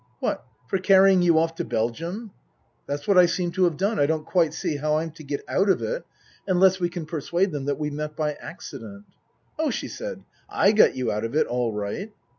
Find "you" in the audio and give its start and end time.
1.21-1.37, 10.95-11.11